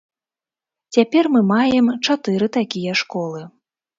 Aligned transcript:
Цяпер 0.97 1.23
мы 1.35 1.41
маем 1.51 1.91
чатыры 2.05 2.47
такія 2.57 2.95
школы. 3.03 3.45